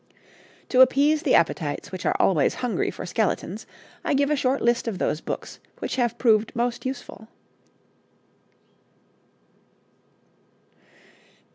To 0.69 0.81
appease 0.81 1.21
the 1.21 1.35
appetites 1.35 1.91
which 1.91 2.07
are 2.07 2.15
always 2.17 2.55
hungry 2.55 2.89
for 2.89 3.05
skeletons, 3.05 3.67
I 4.03 4.15
give 4.15 4.31
a 4.31 4.35
short 4.35 4.59
list 4.63 4.87
of 4.87 4.97
those 4.97 5.21
books 5.21 5.59
which 5.77 5.95
have 5.97 6.17
proved 6.17 6.55
most 6.55 6.87
useful: 6.87 7.27
MS. 10.79 10.87